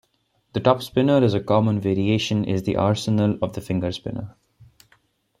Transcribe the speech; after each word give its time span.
The 0.53 0.59
topspinner 0.59 1.21
is 1.21 1.35
a 1.35 1.39
common 1.43 1.79
variation 1.79 2.43
is 2.43 2.63
the 2.63 2.75
arsenal 2.75 3.37
of 3.39 3.53
the 3.53 3.61
finger 3.61 3.91
spinner. 3.91 4.35